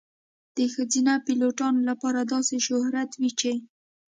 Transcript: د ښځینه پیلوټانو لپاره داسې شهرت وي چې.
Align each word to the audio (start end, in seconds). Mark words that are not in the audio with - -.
د 0.55 0.57
ښځینه 0.73 1.13
پیلوټانو 1.25 1.79
لپاره 1.89 2.19
داسې 2.33 2.55
شهرت 2.67 3.11
وي 3.19 3.31
چې. 3.39 3.51